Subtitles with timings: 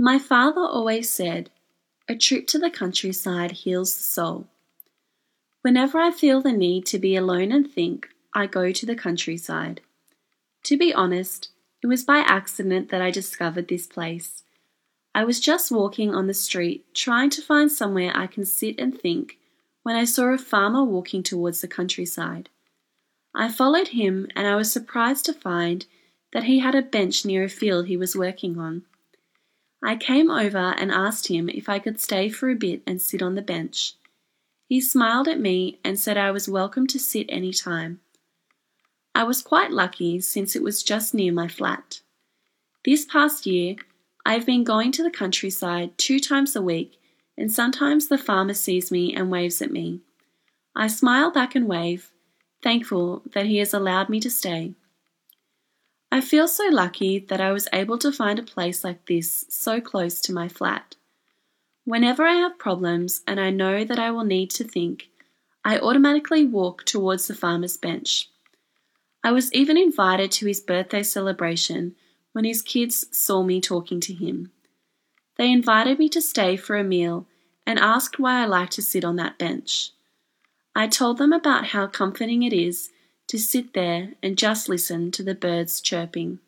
[0.00, 1.50] My father always said,
[2.08, 4.46] a trip to the countryside heals the soul.
[5.62, 9.80] Whenever I feel the need to be alone and think, I go to the countryside.
[10.66, 11.50] To be honest,
[11.82, 14.44] it was by accident that I discovered this place.
[15.16, 18.96] I was just walking on the street, trying to find somewhere I can sit and
[18.96, 19.38] think,
[19.82, 22.50] when I saw a farmer walking towards the countryside.
[23.34, 25.86] I followed him, and I was surprised to find
[26.32, 28.84] that he had a bench near a field he was working on.
[29.82, 33.22] I came over and asked him if I could stay for a bit and sit
[33.22, 33.94] on the bench.
[34.68, 38.00] He smiled at me and said I was welcome to sit any time.
[39.14, 42.00] I was quite lucky since it was just near my flat.
[42.84, 43.76] This past year,
[44.26, 46.98] I have been going to the countryside two times a week,
[47.36, 50.00] and sometimes the farmer sees me and waves at me.
[50.76, 52.12] I smile back and wave,
[52.62, 54.74] thankful that he has allowed me to stay.
[56.10, 59.80] I feel so lucky that I was able to find a place like this so
[59.80, 60.96] close to my flat.
[61.84, 65.08] Whenever I have problems and I know that I will need to think,
[65.64, 68.30] I automatically walk towards the farmer's bench.
[69.22, 71.94] I was even invited to his birthday celebration
[72.32, 74.50] when his kids saw me talking to him.
[75.36, 77.26] They invited me to stay for a meal
[77.66, 79.90] and asked why I like to sit on that bench.
[80.74, 82.90] I told them about how comforting it is
[83.28, 86.40] to sit there and just listen to the birds chirping.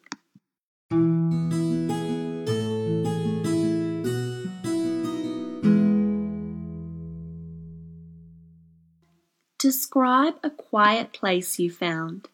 [9.59, 12.29] Describe a quiet place you found.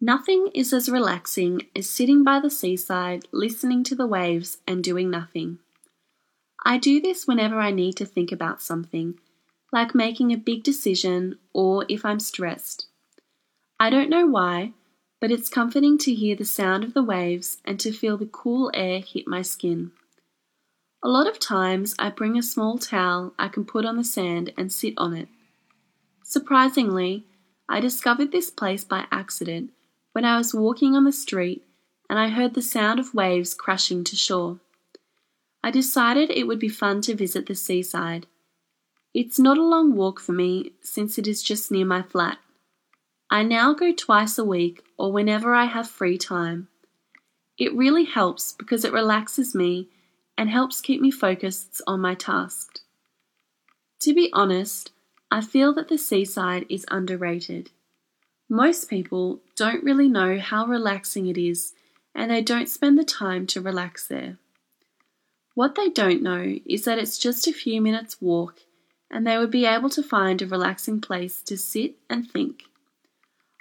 [0.00, 5.10] Nothing is as relaxing as sitting by the seaside, listening to the waves, and doing
[5.10, 5.58] nothing.
[6.64, 9.18] I do this whenever I need to think about something,
[9.72, 12.87] like making a big decision or if I'm stressed.
[13.80, 14.72] I don't know why,
[15.20, 18.70] but it's comforting to hear the sound of the waves and to feel the cool
[18.74, 19.92] air hit my skin.
[21.00, 24.52] A lot of times I bring a small towel I can put on the sand
[24.56, 25.28] and sit on it.
[26.24, 27.24] Surprisingly,
[27.68, 29.70] I discovered this place by accident
[30.12, 31.64] when I was walking on the street
[32.10, 34.58] and I heard the sound of waves crashing to shore.
[35.62, 38.26] I decided it would be fun to visit the seaside.
[39.14, 42.38] It's not a long walk for me since it is just near my flat.
[43.30, 46.68] I now go twice a week or whenever I have free time.
[47.58, 49.88] It really helps because it relaxes me
[50.38, 52.80] and helps keep me focused on my task.
[54.00, 54.92] To be honest,
[55.30, 57.70] I feel that the seaside is underrated.
[58.48, 61.74] Most people don't really know how relaxing it is
[62.14, 64.38] and they don't spend the time to relax there.
[65.54, 68.60] What they don't know is that it's just a few minutes' walk
[69.10, 72.62] and they would be able to find a relaxing place to sit and think.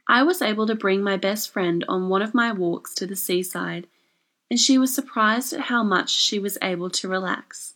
[0.09, 3.16] I was able to bring my best friend on one of my walks to the
[3.16, 3.87] seaside,
[4.50, 7.75] and she was surprised at how much she was able to relax.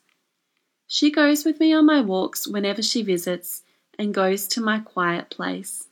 [0.87, 3.63] She goes with me on my walks whenever she visits
[3.99, 5.89] and goes to my quiet place.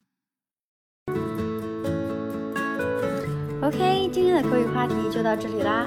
[3.63, 5.87] OK，今天的口语话题就到这里啦。